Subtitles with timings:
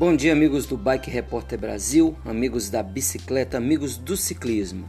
[0.00, 4.88] Bom dia, amigos do Bike Repórter Brasil, amigos da bicicleta, amigos do ciclismo.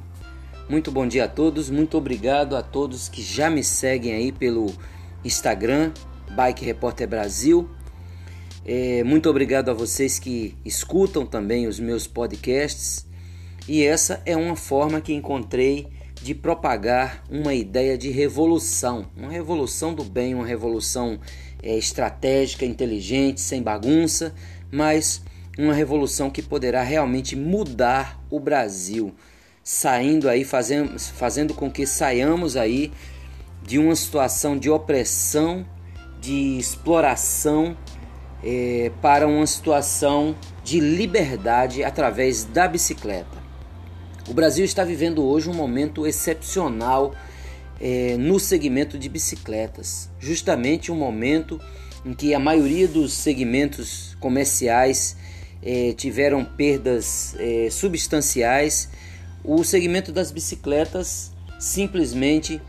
[0.70, 4.74] Muito bom dia a todos, muito obrigado a todos que já me seguem aí pelo
[5.22, 5.92] Instagram,
[6.34, 7.70] Bike Repórter Brasil.
[8.66, 13.06] É, muito obrigado a vocês que escutam também os meus podcasts.
[13.68, 15.90] E essa é uma forma que encontrei
[16.24, 21.20] de propagar uma ideia de revolução, uma revolução do bem, uma revolução
[21.62, 24.34] é, estratégica, inteligente, sem bagunça,
[24.72, 25.22] mas
[25.58, 29.14] uma revolução que poderá realmente mudar o Brasil,
[29.64, 32.92] saindo aí, fazendo, fazendo com que saiamos aí
[33.62, 35.66] de uma situação de opressão,
[36.20, 37.78] de exploração,
[38.44, 43.42] é, para uma situação de liberdade através da bicicleta.
[44.28, 47.14] O Brasil está vivendo hoje um momento excepcional
[47.80, 51.60] é, no segmento de bicicletas, justamente um momento
[52.06, 55.16] em que a maioria dos segmentos comerciais
[55.62, 58.90] é, tiveram perdas é, substanciais.
[59.44, 62.62] O segmento das bicicletas simplesmente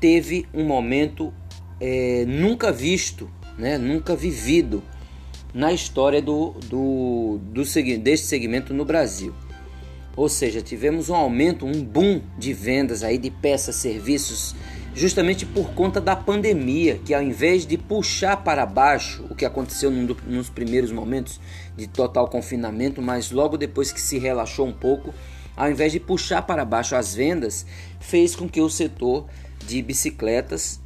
[0.00, 1.32] teve um momento
[1.80, 4.82] é, nunca visto, né, nunca vivido
[5.52, 7.62] na história do, do, do,
[7.98, 9.34] deste segmento no Brasil.
[10.16, 14.54] Ou seja, tivemos um aumento, um boom de vendas aí de peças, serviços,
[14.94, 19.90] justamente por conta da pandemia, que ao invés de puxar para baixo o que aconteceu
[19.90, 21.40] nos primeiros momentos
[21.76, 25.12] de total confinamento, mas logo depois que se relaxou um pouco,
[25.56, 27.66] ao invés de puxar para baixo as vendas,
[28.00, 29.26] fez com que o setor
[29.66, 30.80] de bicicletas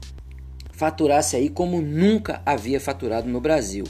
[0.72, 3.84] faturasse aí como nunca havia faturado no Brasil.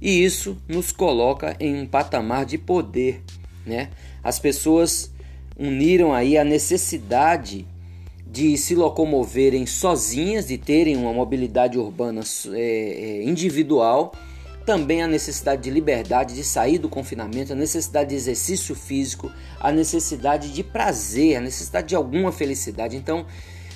[0.00, 3.22] E isso nos coloca em um patamar de poder
[3.68, 3.90] né?
[4.24, 5.12] As pessoas
[5.56, 7.66] uniram aí a necessidade
[8.30, 12.20] de se locomoverem sozinhas, de terem uma mobilidade urbana
[12.52, 14.12] é, é, individual,
[14.66, 19.72] também a necessidade de liberdade, de sair do confinamento, a necessidade de exercício físico, a
[19.72, 22.94] necessidade de prazer, a necessidade de alguma felicidade.
[22.94, 23.24] Então,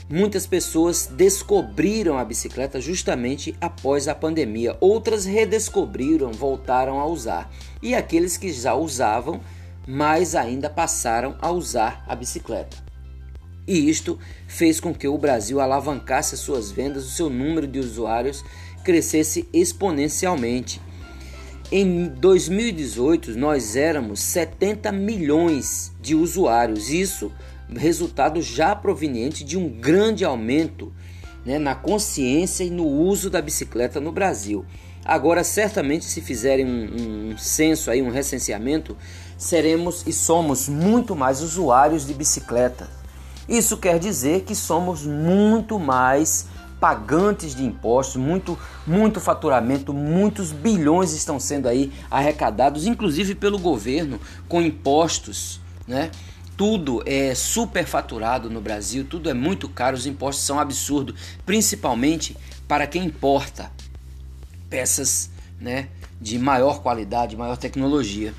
[0.07, 7.51] muitas pessoas descobriram a bicicleta justamente após a pandemia, outras redescobriram, voltaram a usar.
[7.83, 9.41] E aqueles que já usavam
[9.89, 12.92] mais ainda passaram a usar a bicicleta.
[13.67, 18.45] E isto fez com que o Brasil alavancasse suas vendas, o seu número de usuários
[18.83, 20.81] crescesse exponencialmente.
[21.71, 27.33] Em 2018, nós éramos 70 milhões de usuários, isso
[27.75, 30.93] resultado já proveniente de um grande aumento
[31.45, 34.67] né, na consciência e no uso da bicicleta no Brasil.
[35.05, 38.97] Agora, certamente, se fizerem um, um censo aí, um recenseamento,
[39.37, 43.02] seremos e somos muito mais usuários de bicicleta.
[43.53, 46.47] Isso quer dizer que somos muito mais
[46.81, 54.19] pagantes de impostos, muito muito faturamento, muitos bilhões estão sendo aí arrecadados, inclusive pelo governo,
[54.49, 56.11] com impostos, né?
[56.57, 61.15] Tudo é superfaturado no Brasil, tudo é muito caro, os impostos são absurdos,
[61.45, 62.35] principalmente
[62.67, 63.71] para quem importa
[64.71, 65.29] peças,
[65.61, 65.89] né,
[66.19, 68.33] de maior qualidade, maior tecnologia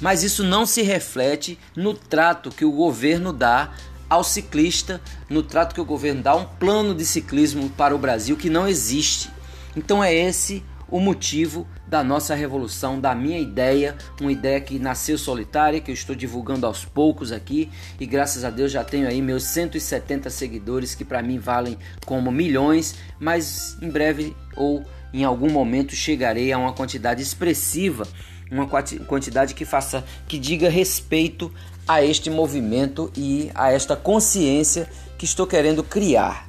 [0.00, 3.72] mas isso não se reflete no trato que o governo dá
[4.08, 8.36] ao ciclista, no trato que o governo dá um plano de ciclismo para o Brasil
[8.36, 9.30] que não existe.
[9.76, 15.18] Então é esse o motivo da nossa revolução, da minha ideia, uma ideia que nasceu
[15.18, 17.70] solitária, que eu estou divulgando aos poucos aqui
[18.00, 22.32] e graças a Deus já tenho aí meus 170 seguidores que para mim valem como
[22.32, 24.82] milhões, mas em breve ou
[25.12, 28.06] em algum momento chegarei a uma quantidade expressiva
[28.50, 31.52] uma quantidade que faça que diga respeito
[31.86, 36.48] a este movimento e a esta consciência que estou querendo criar.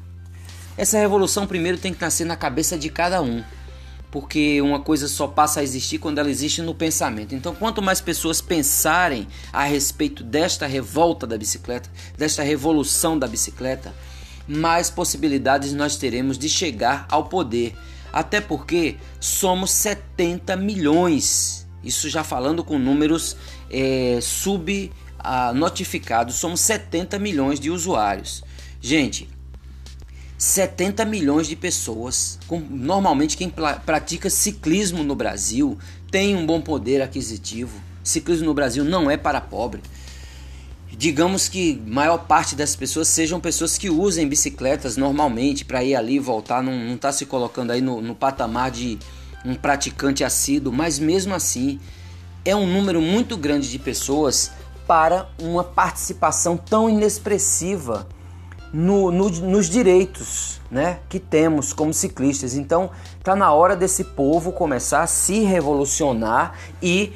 [0.77, 3.43] Essa revolução primeiro tem que nascer na cabeça de cada um,
[4.11, 7.35] porque uma coisa só passa a existir quando ela existe no pensamento.
[7.35, 13.93] Então, quanto mais pessoas pensarem a respeito desta revolta da bicicleta, desta revolução da bicicleta,
[14.47, 17.75] mais possibilidades nós teremos de chegar ao poder.
[18.11, 23.35] Até porque somos 70 milhões isso já falando com números
[23.69, 24.91] é, sub
[25.53, 28.43] notificados, somos 70 milhões de usuários.
[28.81, 29.27] Gente,
[30.37, 33.49] 70 milhões de pessoas, com, normalmente quem
[33.85, 35.77] pratica ciclismo no Brasil
[36.09, 37.77] tem um bom poder aquisitivo.
[38.01, 39.81] Ciclismo no Brasil não é para pobre.
[40.91, 46.15] Digamos que maior parte das pessoas sejam pessoas que usem bicicletas normalmente para ir ali
[46.15, 48.97] e voltar, não está se colocando aí no, no patamar de
[49.45, 51.79] um praticante assíduo, mas mesmo assim
[52.43, 54.51] é um número muito grande de pessoas
[54.87, 58.07] para uma participação tão inexpressiva
[58.73, 62.55] no, no, nos direitos né, que temos como ciclistas.
[62.55, 67.13] Então está na hora desse povo começar a se revolucionar e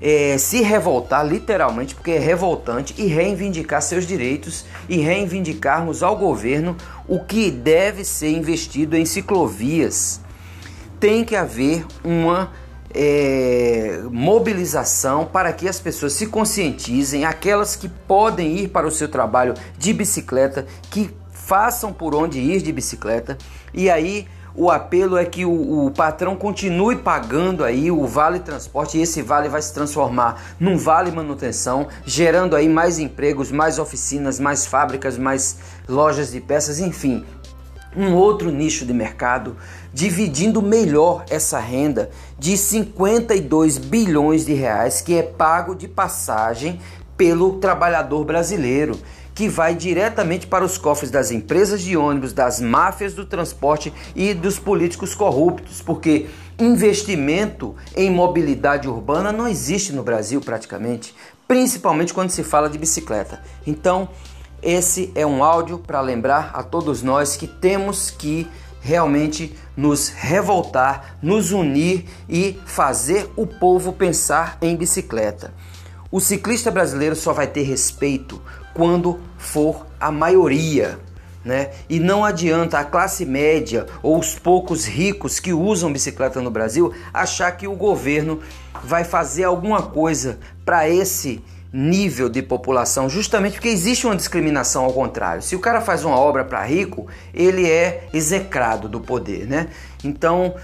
[0.00, 6.76] é, se revoltar, literalmente, porque é revoltante, e reivindicar seus direitos e reivindicarmos ao governo
[7.08, 10.20] o que deve ser investido em ciclovias.
[11.04, 12.50] Tem que haver uma
[12.94, 19.06] é, mobilização para que as pessoas se conscientizem, aquelas que podem ir para o seu
[19.06, 23.36] trabalho de bicicleta, que façam por onde ir de bicicleta,
[23.74, 28.96] e aí o apelo é que o, o, patrão continue pagando aí o vale transporte
[28.96, 34.40] e esse vale vai se transformar num vale manutenção, gerando aí mais empregos, mais oficinas,
[34.40, 37.26] mais fábricas, mais lojas de peças, enfim,
[37.96, 39.56] um outro nicho de mercado,
[39.92, 46.80] dividindo melhor essa renda de 52 bilhões de reais que é pago de passagem
[47.16, 48.98] pelo trabalhador brasileiro
[49.34, 54.32] que vai diretamente para os cofres das empresas de ônibus, das máfias do transporte e
[54.32, 56.26] dos políticos corruptos, porque
[56.58, 61.14] investimento em mobilidade urbana não existe no Brasil praticamente,
[61.48, 63.42] principalmente quando se fala de bicicleta.
[63.66, 64.08] Então,
[64.64, 68.48] esse é um áudio para lembrar a todos nós que temos que
[68.80, 75.52] realmente nos revoltar, nos unir e fazer o povo pensar em bicicleta.
[76.10, 78.40] O ciclista brasileiro só vai ter respeito
[78.72, 80.98] quando for a maioria.
[81.44, 81.72] Né?
[81.90, 86.94] E não adianta a classe média ou os poucos ricos que usam bicicleta no Brasil
[87.12, 88.40] achar que o governo
[88.82, 91.44] vai fazer alguma coisa para esse
[91.76, 95.42] nível de população, justamente porque existe uma discriminação ao contrário.
[95.42, 99.66] Se o cara faz uma obra para rico, ele é execrado do poder, né?
[100.04, 100.54] Então,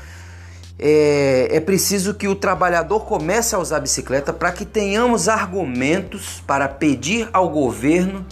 [0.79, 6.69] é, é preciso que o trabalhador comece a usar bicicleta para que tenhamos argumentos para
[6.69, 8.25] pedir ao governo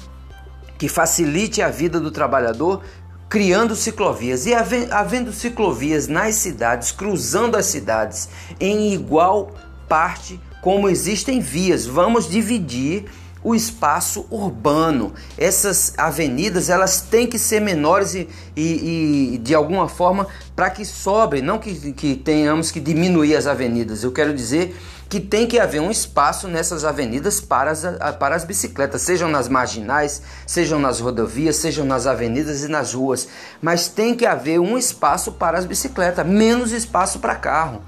[0.78, 2.82] que facilite a vida do trabalhador
[3.28, 8.28] criando ciclovias e havendo ciclovias nas cidades, cruzando as cidades
[8.60, 9.50] em igual
[9.88, 11.86] parte como existem vias.
[11.86, 13.06] Vamos dividir
[13.42, 15.12] o espaço urbano.
[15.36, 20.84] Essas avenidas elas têm que ser menores e, e, e de alguma forma para que
[20.84, 24.02] sobre, não que, que tenhamos que diminuir as avenidas.
[24.02, 24.76] Eu quero dizer
[25.08, 27.82] que tem que haver um espaço nessas avenidas para as,
[28.18, 33.26] para as bicicletas, sejam nas marginais, sejam nas rodovias, sejam nas avenidas e nas ruas,
[33.62, 37.82] mas tem que haver um espaço para as bicicletas, menos espaço para carro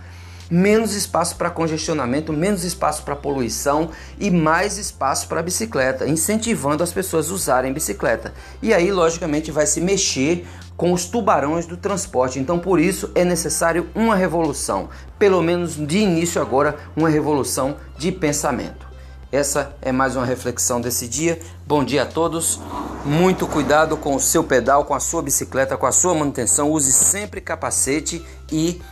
[0.50, 6.92] menos espaço para congestionamento, menos espaço para poluição e mais espaço para bicicleta, incentivando as
[6.92, 8.34] pessoas a usarem bicicleta.
[8.60, 12.38] E aí, logicamente, vai se mexer com os tubarões do transporte.
[12.38, 14.88] Então, por isso é necessário uma revolução,
[15.18, 18.90] pelo menos de início agora, uma revolução de pensamento.
[19.32, 21.38] Essa é mais uma reflexão desse dia.
[21.64, 22.58] Bom dia a todos.
[23.04, 26.72] Muito cuidado com o seu pedal, com a sua bicicleta, com a sua manutenção.
[26.72, 28.82] Use sempre capacete e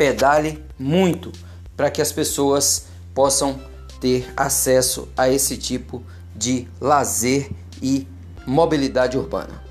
[0.00, 1.30] pedale muito
[1.76, 3.60] para que as pessoas possam
[4.00, 6.02] ter acesso a esse tipo
[6.34, 7.50] de lazer
[7.82, 8.08] e
[8.46, 9.62] mobilidade urbana.